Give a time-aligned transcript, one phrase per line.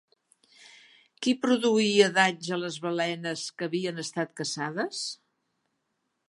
[1.25, 5.05] Qui produïa danys a les balenes que havien estat caçades?